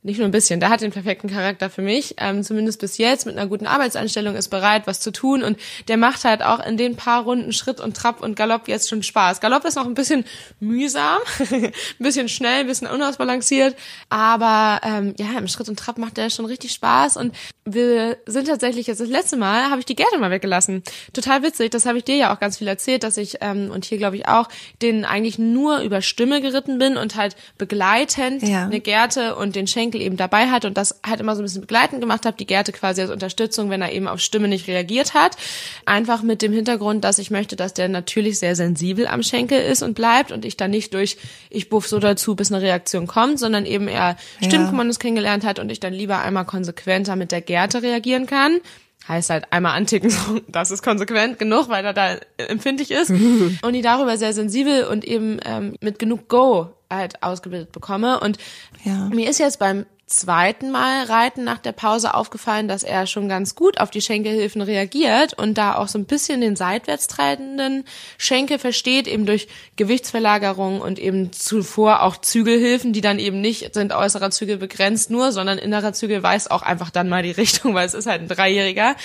[0.06, 3.26] Nicht nur ein bisschen, der hat den perfekten Charakter für mich, ähm, zumindest bis jetzt,
[3.26, 6.78] mit einer guten Arbeitseinstellung, ist bereit, was zu tun und der macht halt auch in
[6.78, 9.42] den paar Runden Schritt und Trab und Galopp jetzt schon Spaß.
[9.42, 10.24] Galopp ist noch ein bisschen
[10.60, 11.18] mühsam,
[11.52, 13.76] ein bisschen schnell, ein bisschen unausbalanciert,
[14.10, 17.34] aber ähm, ja, im Schritt und Trab macht der schon richtig Spaß und
[17.66, 20.84] wir sind tatsächlich jetzt das letzte Mal, habe ich die Gerte mal weggelassen.
[21.14, 23.86] Total witzig, das habe ich dir ja auch ganz viel erzählt, dass ich, ähm, und
[23.86, 24.50] hier glaube ich auch,
[24.84, 28.66] den eigentlich nur über Stimme geritten bin und halt begleitend Ja.
[28.66, 31.46] eine Gerte und den Schenkel Schenkel eben dabei hatte und das halt immer so ein
[31.46, 34.68] bisschen begleitend gemacht habe, die Gerte quasi als Unterstützung, wenn er eben auf Stimme nicht
[34.68, 35.38] reagiert hat.
[35.86, 39.82] Einfach mit dem Hintergrund, dass ich möchte, dass der natürlich sehr sensibel am Schenkel ist
[39.82, 41.18] und bleibt und ich dann nicht durch,
[41.50, 45.72] ich buff so dazu, bis eine Reaktion kommt, sondern eben er Stimmkommandos kennengelernt hat und
[45.72, 48.60] ich dann lieber einmal konsequenter mit der Gerte reagieren kann.
[49.08, 50.12] Heißt halt einmal anticken,
[50.48, 53.12] das ist konsequent genug, weil er da empfindlich ist.
[53.62, 58.38] Und die darüber sehr sensibel und eben ähm, mit genug Go halt ausgebildet bekomme und
[58.84, 59.10] Ja.
[59.12, 63.56] mir ist jetzt beim zweiten Mal Reiten nach der Pause aufgefallen, dass er schon ganz
[63.56, 67.86] gut auf die Schenkelhilfen reagiert und da auch so ein bisschen den seitwärts treibenden
[68.20, 73.94] Schenkel versteht, eben durch Gewichtsverlagerung und eben zuvor auch Zügelhilfen, die dann eben nicht sind
[73.94, 77.88] äußerer Zügel begrenzt nur, sondern innerer Zügel weiß auch einfach dann mal die Richtung, weil
[77.88, 78.96] es ist halt ein Dreijähriger.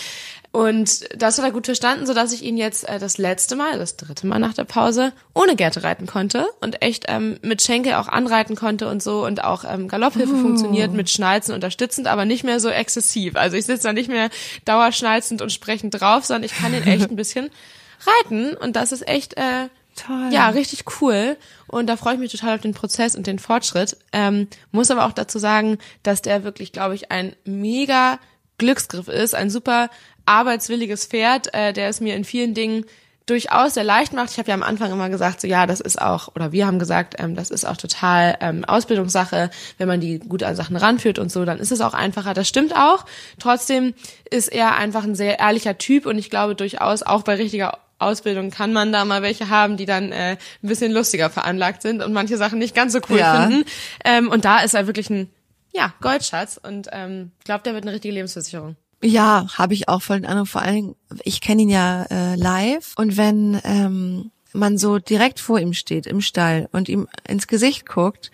[0.52, 3.78] Und das hat er gut verstanden, so dass ich ihn jetzt äh, das letzte Mal,
[3.78, 7.94] das dritte Mal nach der Pause, ohne Gerte reiten konnte und echt ähm, mit Schenkel
[7.94, 12.42] auch anreiten konnte und so und auch ähm, Galopphilfe funktioniert mit Schnalzen unterstützend, aber nicht
[12.42, 13.36] mehr so exzessiv.
[13.36, 14.28] Also ich sitze da nicht mehr
[14.64, 17.50] dauerschnalzend und sprechend drauf, sondern ich kann ihn echt ein bisschen
[18.24, 20.30] reiten und das ist echt äh, Toll.
[20.32, 21.36] ja, richtig cool.
[21.68, 23.96] Und da freue ich mich total auf den Prozess und den Fortschritt.
[24.12, 28.18] Ähm, muss aber auch dazu sagen, dass der wirklich, glaube ich, ein mega
[28.60, 29.88] Glücksgriff ist, ein super
[30.26, 32.84] arbeitswilliges Pferd, äh, der es mir in vielen Dingen
[33.26, 34.30] durchaus sehr leicht macht.
[34.32, 36.78] Ich habe ja am Anfang immer gesagt, so ja, das ist auch, oder wir haben
[36.80, 39.50] gesagt, ähm, das ist auch total ähm, Ausbildungssache.
[39.78, 42.34] Wenn man die gut an Sachen ranführt und so, dann ist es auch einfacher.
[42.34, 43.04] Das stimmt auch.
[43.38, 43.94] Trotzdem
[44.30, 48.50] ist er einfach ein sehr ehrlicher Typ und ich glaube durchaus auch bei richtiger Ausbildung
[48.50, 52.12] kann man da mal welche haben, die dann äh, ein bisschen lustiger veranlagt sind und
[52.12, 53.42] manche Sachen nicht ganz so cool Ja.
[53.46, 53.64] finden.
[54.04, 55.30] Ähm, und da ist er wirklich ein
[55.72, 58.74] ja, Goldschatz und ähm, ich glaube, der wird eine richtige Lebensversicherung.
[59.02, 60.48] Ja, habe ich auch voll den Eindruck.
[60.48, 65.58] Vor allem, ich kenne ihn ja äh, live und wenn ähm, man so direkt vor
[65.58, 68.30] ihm steht im Stall und ihm ins Gesicht guckt,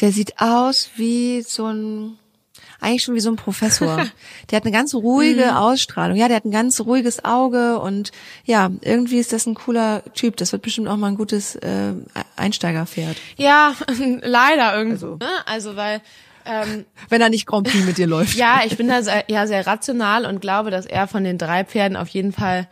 [0.00, 2.18] der sieht aus wie so ein
[2.80, 4.04] eigentlich schon wie so ein Professor.
[4.50, 6.16] Der hat eine ganz ruhige Ausstrahlung.
[6.16, 8.10] Ja, der hat ein ganz ruhiges Auge und
[8.44, 10.36] ja, irgendwie ist das ein cooler Typ.
[10.36, 11.92] Das wird bestimmt auch mal ein gutes äh,
[12.36, 13.16] Einsteigerpferd.
[13.36, 13.74] Ja,
[14.20, 15.12] leider irgendwo.
[15.12, 15.28] Also, ne?
[15.46, 16.02] also weil
[16.46, 18.34] ähm, Wenn er nicht Grand Prix mit dir läuft.
[18.34, 21.64] Ja, ich bin da sehr, ja sehr rational und glaube, dass er von den drei
[21.64, 22.68] Pferden auf jeden Fall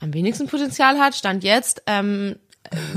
[0.00, 1.14] am wenigsten Potenzial hat.
[1.14, 1.82] Stand jetzt.
[1.86, 2.36] Ähm,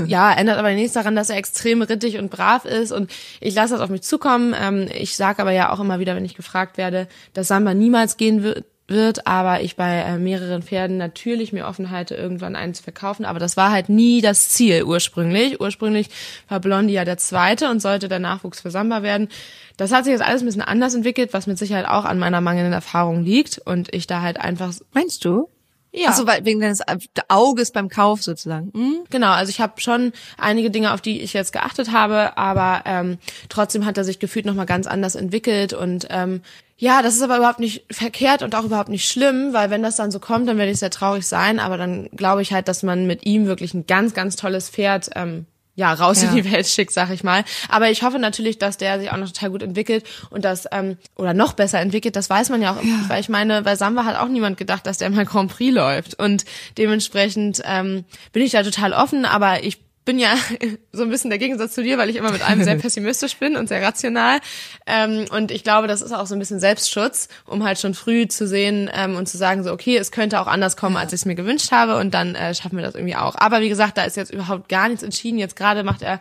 [0.06, 3.10] ja, ändert aber nichts daran, dass er extrem rittig und brav ist und
[3.40, 4.54] ich lasse das auf mich zukommen.
[4.58, 8.16] Ähm, ich sage aber ja auch immer wieder, wenn ich gefragt werde, dass Samba niemals
[8.16, 12.74] gehen wird wird, aber ich bei äh, mehreren Pferden natürlich mir offen halte, irgendwann einen
[12.74, 13.24] zu verkaufen.
[13.24, 15.60] Aber das war halt nie das Ziel ursprünglich.
[15.60, 16.08] Ursprünglich
[16.48, 19.28] war Blondie ja der zweite und sollte der Nachwuchs für Samba werden.
[19.76, 22.40] Das hat sich jetzt alles ein bisschen anders entwickelt, was mit Sicherheit auch an meiner
[22.40, 25.48] mangelnden Erfahrung liegt und ich da halt einfach Meinst du?
[25.96, 26.80] Ja Ach so, weil wegen deines
[27.28, 28.70] Auges beim Kauf sozusagen.
[28.74, 28.98] Hm?
[29.10, 33.18] Genau, also ich habe schon einige Dinge, auf die ich jetzt geachtet habe, aber ähm,
[33.48, 36.42] trotzdem hat er sich gefühlt nochmal ganz anders entwickelt und ähm,
[36.78, 39.96] ja, das ist aber überhaupt nicht verkehrt und auch überhaupt nicht schlimm, weil wenn das
[39.96, 42.82] dann so kommt, dann werde ich sehr traurig sein, aber dann glaube ich halt, dass
[42.82, 46.30] man mit ihm wirklich ein ganz, ganz tolles Pferd ähm, ja, raus Ja.
[46.30, 47.44] in die Welt schickt, sag ich mal.
[47.68, 50.96] Aber ich hoffe natürlich, dass der sich auch noch total gut entwickelt und das, ähm,
[51.14, 54.16] oder noch besser entwickelt, das weiß man ja auch, weil ich meine, bei Samba hat
[54.16, 56.18] auch niemand gedacht, dass der mal Grand Prix läuft.
[56.18, 56.44] Und
[56.78, 60.34] dementsprechend ähm, bin ich da total offen, aber ich bin ja
[60.92, 63.56] so ein bisschen der Gegensatz zu dir, weil ich immer mit allem sehr pessimistisch bin
[63.56, 64.38] und sehr rational.
[64.86, 68.26] Ähm, und ich glaube, das ist auch so ein bisschen Selbstschutz, um halt schon früh
[68.26, 71.20] zu sehen ähm, und zu sagen, so, okay, es könnte auch anders kommen, als ich
[71.20, 73.34] es mir gewünscht habe und dann äh, schaffen wir das irgendwie auch.
[73.36, 75.38] Aber wie gesagt, da ist jetzt überhaupt gar nichts entschieden.
[75.38, 76.20] Jetzt gerade macht er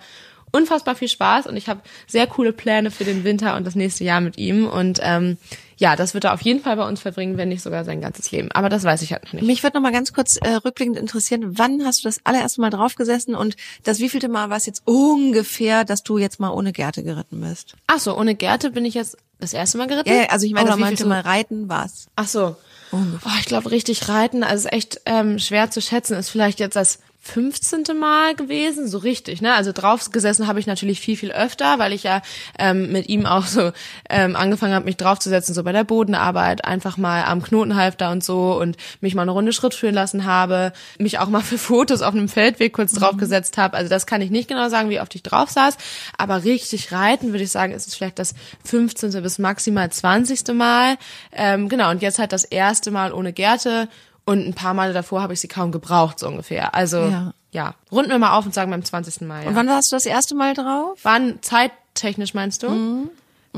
[0.52, 4.04] unfassbar viel Spaß und ich habe sehr coole Pläne für den Winter und das nächste
[4.04, 4.68] Jahr mit ihm.
[4.68, 5.38] Und ähm,
[5.78, 8.32] ja, das wird er auf jeden Fall bei uns verbringen, wenn nicht sogar sein ganzes
[8.32, 8.52] Leben.
[8.52, 9.46] Aber das weiß ich halt noch nicht.
[9.46, 12.70] Mich würde noch mal ganz kurz äh, rückblickend interessieren, wann hast du das allererste Mal
[12.70, 17.04] draufgesessen und das wievielte Mal war es jetzt ungefähr, dass du jetzt mal ohne Gerte
[17.04, 17.76] geritten bist?
[17.88, 20.10] Ach so, ohne Gärte bin ich jetzt das erste Mal geritten.
[20.10, 22.08] Ja, ja, also ich meine, das wievielte Mal reiten war's?
[22.16, 22.56] Ach so.
[22.92, 26.76] Oh, ich glaube, richtig reiten, also ist echt ähm, schwer zu schätzen, ist vielleicht jetzt
[26.76, 27.84] das 15.
[28.00, 29.56] Mal gewesen, so richtig, ne?
[29.56, 32.22] Also draufgesessen habe ich natürlich viel, viel öfter, weil ich ja
[32.60, 33.72] ähm, mit ihm auch so
[34.10, 38.60] ähm, angefangen habe, mich draufzusetzen, so bei der Bodenarbeit, einfach mal am Knotenhalfter und so
[38.60, 42.14] und mich mal eine Runde Schritt führen lassen habe, mich auch mal für Fotos auf
[42.14, 43.76] einem Feldweg kurz draufgesetzt habe.
[43.76, 45.78] Also das kann ich nicht genau sagen, wie oft ich drauf saß,
[46.20, 48.36] aber richtig reiten, würde ich sagen, ist es vielleicht das
[48.66, 49.24] 15.
[49.24, 50.54] bis maximal 20.
[50.54, 50.98] Mal.
[51.32, 53.90] Ähm, genau, und jetzt halt das erste Mal ohne Gerte
[54.26, 56.74] und ein paar Male davor habe ich sie kaum gebraucht, so ungefähr.
[56.76, 57.34] Also, Ja.
[57.52, 59.22] ja, runden wir mal auf und sagen beim 20.
[59.22, 59.44] Mal.
[59.44, 59.50] Ja.
[59.50, 61.00] Und wann warst du das erste Mal drauf?
[61.04, 62.70] Wann zeittechnisch meinst du?
[62.70, 63.10] Mhm.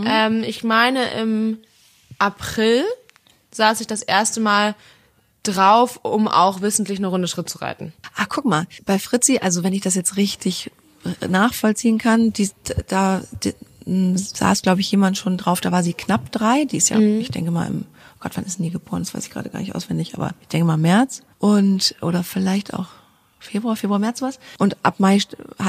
[0.06, 1.60] Ähm, ich meine im
[2.20, 2.84] April
[3.52, 4.76] saß ich das erste Mal
[5.44, 7.94] drauf, um auch wissentlich eine Runde Schritt zu reiten.
[8.16, 10.72] Ah, guck mal, bei Fritzi, also wenn ich das jetzt richtig
[11.22, 12.50] äh, nachvollziehen kann, die,
[12.88, 13.54] da, die,
[13.88, 17.32] saß, glaube ich, jemand schon drauf, da war sie knapp drei, die ist ja, ich
[17.32, 17.86] denke mal im,
[18.28, 19.04] Gott, wann ist denn die geboren?
[19.04, 22.74] Das weiß ich gerade gar nicht auswendig, aber ich denke mal März und, oder vielleicht
[22.74, 22.88] auch
[23.40, 24.38] Februar, Februar, März was.
[24.58, 25.20] Und ab Mai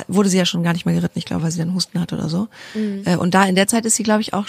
[0.09, 2.12] wurde sie ja schon gar nicht mehr geritten, ich glaube, weil sie dann Husten hat
[2.12, 2.49] oder so.
[3.05, 4.49] Äh, Und da in der Zeit ist sie, glaube ich, auch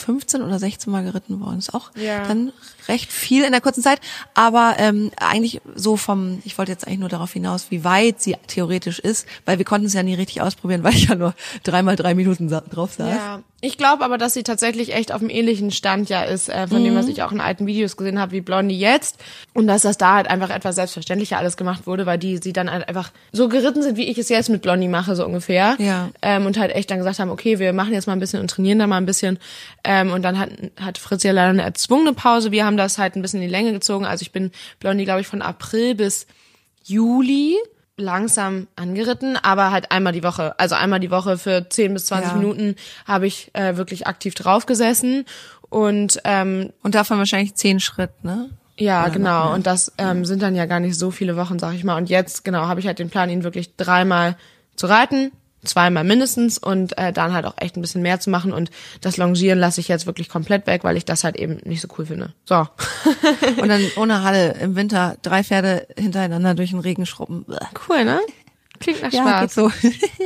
[0.00, 1.58] 15 oder 16 Mal geritten worden.
[1.58, 2.26] Ist auch Ja.
[2.26, 2.52] dann
[2.88, 4.00] recht viel in der kurzen Zeit.
[4.34, 8.36] Aber ähm, eigentlich so vom, ich wollte jetzt eigentlich nur darauf hinaus, wie weit sie
[8.48, 11.96] theoretisch ist, weil wir konnten es ja nie richtig ausprobieren, weil ich ja nur dreimal
[11.96, 13.08] drei Minuten sa drauf saß.
[13.08, 16.66] Ja, ich glaube aber, dass sie tatsächlich echt auf einem ähnlichen Stand ja ist, äh,
[16.66, 17.12] von dem, was Mhm.
[17.12, 19.18] ich auch in alten Videos gesehen habe, wie Blondie jetzt.
[19.52, 22.70] Und dass das da halt einfach etwas selbstverständlicher alles gemacht wurde, weil die sie dann
[22.70, 25.76] halt einfach so geritten sind, wie ich es jetzt mit Blondie mache, so ungefähr.
[25.78, 26.08] Ja.
[26.22, 28.48] Ähm, und halt echt dann gesagt haben, okay, wir machen jetzt mal ein bisschen und
[28.50, 29.38] trainieren da mal ein bisschen.
[29.92, 30.50] Ähm, und dann hat,
[30.80, 32.52] hat Fritz ja leider eine erzwungene Pause.
[32.52, 34.06] Wir haben das halt ein bisschen in die Länge gezogen.
[34.06, 36.28] Also ich bin Blondie, glaube ich, von April bis
[36.84, 37.56] Juli
[37.96, 40.54] langsam angeritten, aber halt einmal die Woche.
[40.60, 42.36] Also einmal die Woche für 10 bis 20 Ja.
[42.38, 45.24] Minuten habe ich äh, wirklich aktiv drauf gesessen.
[45.70, 48.48] Und ähm, Und davon wahrscheinlich zehn Schritt, ne?
[48.76, 49.52] ja, Oder genau.
[49.54, 51.96] Und das ähm, sind dann ja gar nicht so viele Wochen, sag ich mal.
[51.96, 54.36] Und jetzt, genau, habe ich halt den Plan, ihn wirklich dreimal
[54.76, 55.32] zu reiten,
[55.64, 58.52] zweimal mindestens und äh, dann halt auch echt ein bisschen mehr zu machen.
[58.52, 58.70] Und
[59.00, 61.88] das Longieren lasse ich jetzt wirklich komplett weg, weil ich das halt eben nicht so
[61.98, 62.32] cool finde.
[62.44, 62.66] So.
[63.60, 67.44] Und dann ohne Halle im Winter drei Pferde hintereinander durch den Regen schrubben.
[67.88, 68.20] Cool, ne?
[68.78, 69.54] Klingt nach Ja, geht Spaß.
[69.54, 69.70] so.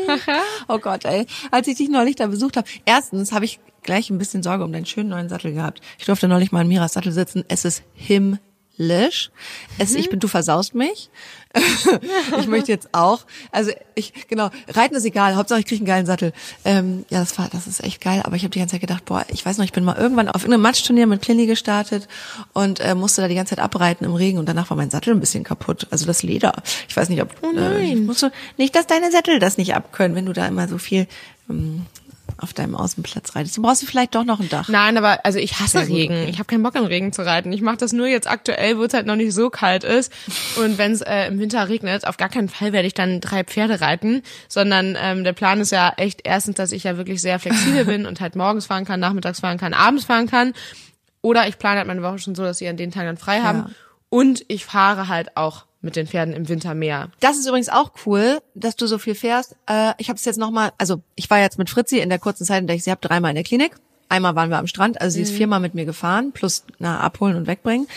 [0.68, 1.26] oh Gott, ey.
[1.50, 4.72] Als ich dich neulich da besucht habe, erstens habe ich gleich ein bisschen Sorge um
[4.72, 5.80] deinen schönen neuen Sattel gehabt.
[5.98, 7.44] Ich durfte neulich mal in Miras Sattel sitzen.
[7.48, 7.82] Es ist
[8.76, 9.30] himmlisch.
[9.78, 9.96] Es, Mhm.
[9.96, 11.10] ich bin, du versaust mich.
[12.40, 13.24] ich möchte jetzt auch.
[13.52, 15.36] Also ich, genau, reiten ist egal.
[15.36, 16.32] Hauptsache ich kriege einen geilen Sattel.
[16.64, 18.22] Ähm, ja, das war, das ist echt geil.
[18.24, 20.28] Aber ich habe die ganze Zeit gedacht, boah, ich weiß noch, ich bin mal irgendwann
[20.28, 22.08] auf irgendeinem Matschturnier mit Clini gestartet
[22.52, 25.14] und äh, musste da die ganze Zeit abreiten im Regen und danach war mein Sattel
[25.14, 25.86] ein bisschen kaputt.
[25.90, 26.54] Also das Leder.
[26.88, 30.26] Ich weiß nicht, ob äh, ich musste nicht, dass deine Sättel das nicht abkönnen, wenn
[30.26, 31.06] du da immer so viel
[31.48, 31.86] ähm,
[32.44, 33.56] auf deinem Außenplatz reitest.
[33.56, 34.68] Du brauchst vielleicht doch noch ein Dach.
[34.68, 36.14] Nein, aber also ich hasse Regen.
[36.14, 36.30] okay.
[36.30, 37.52] Ich habe keinen Bock im Regen zu reiten.
[37.52, 40.12] Ich mache das nur jetzt aktuell, wo es halt noch nicht so kalt ist.
[40.56, 43.42] Und wenn es äh, im Winter regnet, auf gar keinen Fall werde ich dann drei
[43.42, 47.40] Pferde reiten, sondern ähm, der Plan ist ja echt erstens, dass ich ja wirklich sehr
[47.40, 50.52] flexibel bin und halt morgens fahren kann, nachmittags fahren kann, abends fahren kann.
[51.22, 53.40] Oder ich plane halt meine Woche schon so, dass sie an den Tagen dann frei
[53.40, 53.58] haben.
[53.58, 53.70] Ja.
[54.10, 57.10] Und ich fahre halt auch mit den Pferden im Winter mehr.
[57.20, 59.56] Das ist übrigens auch cool, dass du so viel fährst.
[59.66, 62.44] Äh, ich habe es jetzt nochmal, also ich war jetzt mit Fritzi in der kurzen
[62.44, 63.72] Zeit, in der ich sie habe, dreimal in der Klinik.
[64.08, 67.36] Einmal waren wir am Strand, also sie ist viermal mit mir gefahren, plus na, abholen
[67.36, 67.88] und wegbringen.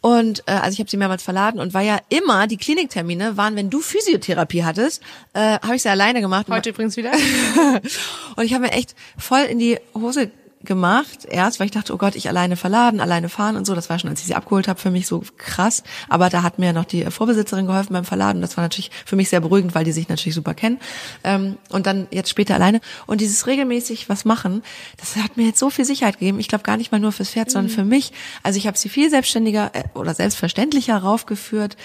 [0.00, 3.56] Und äh, also ich habe sie mehrmals verladen und war ja immer, die Kliniktermine waren,
[3.56, 5.02] wenn du Physiotherapie hattest,
[5.32, 6.46] äh, habe ich sie alleine gemacht.
[6.48, 7.12] Heute übrigens wieder.
[8.36, 10.30] Und ich habe mir echt voll in die Hose
[10.64, 13.74] gemacht erst, weil ich dachte, oh Gott, ich alleine verladen, alleine fahren und so.
[13.74, 15.82] Das war schon, als ich sie abgeholt habe, für mich so krass.
[16.08, 18.40] Aber da hat mir noch die Vorbesitzerin geholfen beim Verladen.
[18.40, 20.78] Das war natürlich für mich sehr beruhigend, weil die sich natürlich super kennen.
[21.24, 22.80] Ähm, und dann jetzt später alleine.
[23.06, 24.62] Und dieses regelmäßig was machen,
[24.96, 26.40] das hat mir jetzt so viel Sicherheit gegeben.
[26.40, 28.12] Ich glaube gar nicht mal nur fürs Pferd, sondern für mich.
[28.42, 31.76] Also ich habe sie viel selbstständiger äh, oder selbstverständlicher raufgeführt.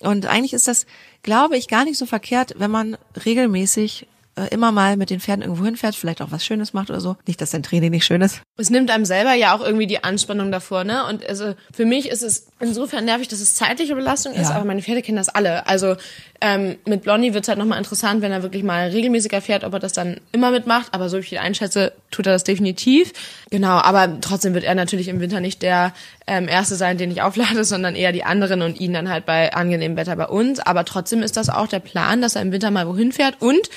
[0.00, 0.86] Und eigentlich ist das,
[1.22, 4.06] glaube ich, gar nicht so verkehrt, wenn man regelmäßig äh,
[4.50, 7.16] immer mal mit den Pferden irgendwo hinfährt, vielleicht auch was Schönes macht oder so.
[7.26, 8.40] Nicht, dass dein Training nicht schön ist.
[8.56, 11.04] es nimmt einem selber ja auch irgendwie die Anspannung davor, ne?
[11.06, 14.54] Und also für mich ist es insofern nervig, dass es zeitliche Belastung ist, Ja.
[14.56, 15.66] aber meine Pferde kennen das alle.
[15.66, 15.96] Also
[16.40, 19.78] ähm, mit Blondie wird's halt nochmal interessant, wenn er wirklich mal regelmäßiger fährt, ob er
[19.78, 20.88] das dann immer mitmacht.
[20.92, 23.12] Aber so wie ich ihn einschätze, tut er das definitiv.
[23.50, 25.92] Genau, aber trotzdem wird er natürlich im Winter nicht der
[26.26, 29.52] ähm, Erste sein, den ich auflade, sondern eher die anderen und ihn dann halt bei
[29.52, 30.60] angenehmem Wetter bei uns.
[30.60, 33.68] Aber trotzdem ist das auch der Plan, dass er im Winter mal wohin fährt und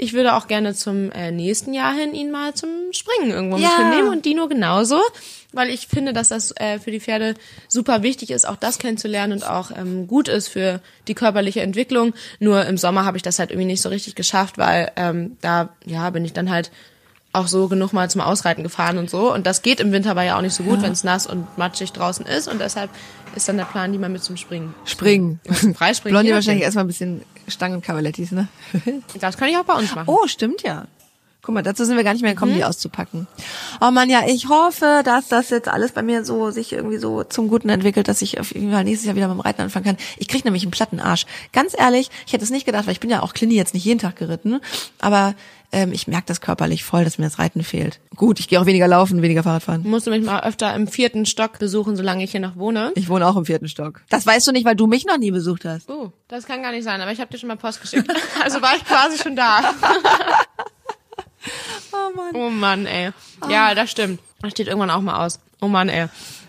[0.00, 3.64] ich würde auch gerne zum äh, nächsten Jahr hin ihn mal zum Springen irgendwo mit
[3.66, 3.76] Ja.
[3.76, 4.98] hinnehmen und Dino genauso,
[5.52, 7.34] weil ich finde, dass das äh, für die Pferde
[7.68, 12.14] super wichtig ist, auch das kennenzulernen und auch ähm, gut ist für die körperliche Entwicklung.
[12.38, 15.68] Nur im Sommer habe ich das halt irgendwie nicht so richtig geschafft, weil ähm, da
[15.84, 16.70] ja bin ich dann halt
[17.32, 19.32] auch so genug mal zum Ausreiten gefahren und so.
[19.32, 21.46] Und das geht im Winter aber ja auch nicht so gut, wenn es nass und
[21.58, 22.48] matschig draußen ist.
[22.48, 22.90] Und deshalb
[23.36, 24.74] ist dann der Plan, die mal mit zum Springen.
[24.84, 25.38] Springen.
[25.76, 26.14] Freispringen.
[26.16, 28.48] Blondie wahrscheinlich erstmal ein bisschen Stangen und Cavalettis, ne?
[29.20, 30.08] Das kann ich auch bei uns machen.
[30.08, 30.86] Oh, stimmt ja.
[31.42, 33.26] Guck mal, dazu sind wir gar nicht mehr gekommen, die auszupacken.
[33.80, 37.24] Oh man, ja, ich hoffe, dass das jetzt alles bei mir so sich irgendwie so
[37.24, 39.86] zum Guten entwickelt, dass ich auf jeden Fall nächstes Jahr wieder mit dem Reiten anfangen
[39.86, 39.96] kann.
[40.18, 41.24] Ich krieg nämlich einen platten Arsch.
[41.52, 43.86] Ganz ehrlich, ich hätte es nicht gedacht, weil ich bin ja auch Klini jetzt nicht
[43.86, 44.60] jeden Tag geritten,
[45.00, 45.34] aber
[45.72, 48.00] ähm, ich merke das körperlich voll, dass mir das Reiten fehlt.
[48.16, 49.82] Gut, ich gehe auch weniger laufen, weniger Fahrrad fahren.
[49.84, 52.92] Musst du mich mal öfter im vierten Stock besuchen, solange ich hier noch wohne.
[52.96, 54.02] Ich wohne auch im vierten Stock.
[54.08, 55.88] Das weißt du nicht, weil du mich noch nie besucht hast.
[55.88, 58.10] Oh, das kann gar nicht sein, aber ich habe dir schon mal Post geschickt.
[58.42, 59.60] Also war ich quasi schon da.
[61.92, 62.34] Oh Mann.
[62.34, 63.10] Oh Mann, ey.
[63.48, 64.20] Ja, das stimmt.
[64.42, 65.40] Das steht irgendwann auch mal aus.
[65.60, 66.06] Oh Mann, ey.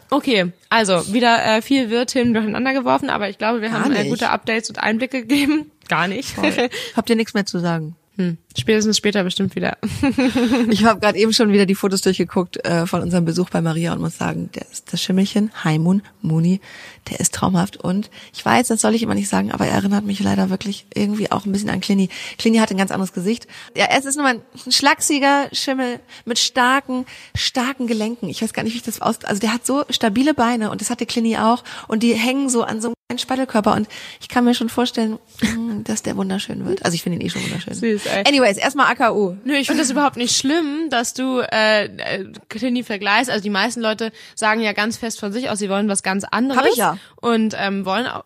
[0.09, 4.09] Okay, also wieder äh, viel Wirrthemen durcheinander geworfen, aber ich glaube, wir Gar haben äh,
[4.09, 5.71] gute Updates und Einblicke gegeben.
[5.87, 6.35] Gar nicht.
[6.95, 7.95] Habt ihr nichts mehr zu sagen?
[8.21, 8.37] Hm.
[8.57, 9.77] Spätestens später bestimmt wieder.
[10.69, 13.93] ich habe gerade eben schon wieder die Fotos durchgeguckt äh, von unserem Besuch bei Maria
[13.93, 16.59] und muss sagen, der ist das Schimmelchen, Haimun, Muni,
[17.09, 17.77] der ist traumhaft.
[17.77, 20.85] Und ich weiß, das soll ich immer nicht sagen, aber er erinnert mich leider wirklich
[20.93, 22.09] irgendwie auch ein bisschen an Clini.
[22.37, 23.47] Clini hat ein ganz anderes Gesicht.
[23.75, 28.29] Ja, es ist nur ein schlachsiger Schimmel mit starken, starken Gelenken.
[28.29, 29.23] Ich weiß gar nicht, wie ich das aus...
[29.25, 31.63] Also der hat so stabile Beine und das hatte Clini auch.
[31.87, 33.73] Und die hängen so an so einem kleinen Spattelkörper.
[33.73, 33.87] Und
[34.19, 36.85] ich kann mir schon vorstellen, hm, dass der wunderschön wird.
[36.85, 37.73] Also ich finde ihn eh schon wunderschön.
[37.73, 38.23] Süß, ey.
[38.27, 39.35] Anyways, erstmal AKU.
[39.43, 43.29] Nö, ich finde das überhaupt nicht schlimm, dass du äh, äh, Clini vergleichst.
[43.29, 46.23] Also die meisten Leute sagen ja ganz fest von sich aus, sie wollen was ganz
[46.23, 46.61] anderes.
[46.61, 46.90] Hab ich ja.
[47.15, 48.23] Und ähm, wollen auch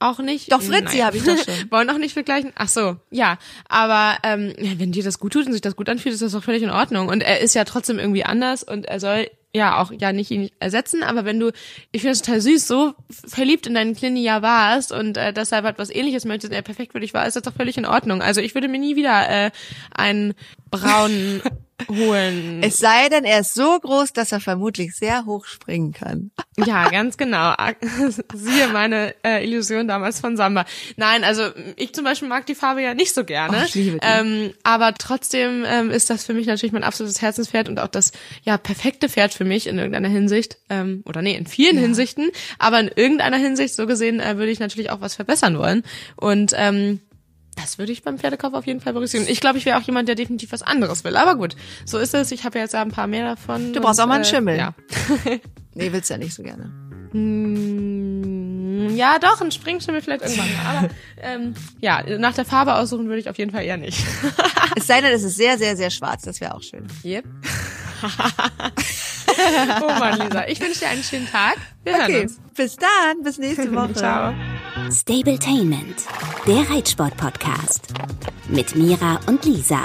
[0.00, 0.50] auch nicht.
[0.50, 1.54] Doch, Fritzi habe ich doch schon.
[1.70, 2.52] Wollen auch nicht vergleichen.
[2.56, 3.38] Ach so, ja.
[3.68, 6.42] Aber ähm, wenn dir das gut tut und sich das gut anfühlt, ist das doch
[6.42, 7.08] völlig in Ordnung.
[7.08, 10.50] Und er ist ja trotzdem irgendwie anders und er soll ja auch ja nicht ihn
[10.60, 11.50] ersetzen, aber wenn du,
[11.92, 12.94] ich finde es total süß, so
[13.26, 16.92] verliebt in deinen Clini ja warst und äh, deshalb halt was ähnliches möchtest er perfekt
[16.92, 18.22] für dich war, ist das doch völlig in Ordnung.
[18.22, 19.50] Also ich würde mir nie wieder äh,
[19.92, 20.34] einen
[20.70, 21.42] braunen
[21.88, 22.62] holen.
[22.62, 26.30] Es sei denn, er ist so groß, dass er vermutlich sehr hoch springen kann.
[26.66, 27.54] Ja, ganz genau.
[28.34, 30.66] Siehe meine äh, Illusion damals von Samba.
[30.96, 33.60] Nein, also ich zum Beispiel mag die Farbe ja nicht so gerne.
[33.62, 34.06] Oh, ich liebe die.
[34.06, 38.12] Ähm, aber trotzdem ähm, ist das für mich natürlich mein absolutes Herzenspferd und auch das
[38.42, 40.58] ja perfekte Pferd für mich in irgendeiner Hinsicht.
[40.68, 41.80] Ähm, oder nee, in vielen Ja.
[41.80, 42.28] Hinsichten.
[42.58, 45.82] Aber in irgendeiner Hinsicht, so gesehen, äh, würde ich natürlich auch was verbessern wollen.
[46.16, 47.00] Und ähm,
[47.56, 49.32] das würde ich beim Pferdekauf auf jeden Fall berücksichtigen.
[49.32, 51.16] Ich glaube, ich wäre auch jemand, der definitiv was anderes will.
[51.16, 52.32] Aber gut, so ist es.
[52.32, 53.72] Ich habe ja jetzt ein paar mehr davon.
[53.72, 54.58] Du brauchst und, auch mal einen äh, Schimmel.
[54.58, 54.74] Ja.
[55.72, 56.64] Nee, willst du ja nicht so gerne.
[57.12, 60.48] Mm, Ja, doch, ein Springschimmel vielleicht irgendwann.
[60.66, 60.88] Aber
[61.22, 64.04] ähm, ja, nach der Farbe aussuchen würde ich auf jeden Fall eher nicht.
[64.76, 66.22] Es sei denn, es ist sehr, sehr, sehr schwarz.
[66.22, 66.88] Das wäre auch schön.
[67.04, 67.24] Yep.
[69.82, 70.46] oh Mann, Lisa.
[70.48, 71.56] Ich wünsche dir einen schönen Tag.
[71.84, 72.40] Wir hören Okay, uns.
[72.56, 73.22] bis dann.
[73.22, 73.94] Bis nächste Woche.
[73.94, 74.32] Ciao.
[74.90, 75.96] Stabletainment,
[76.46, 77.88] der Reitsport-Podcast.
[78.48, 79.80] Mit Mira und Lisa.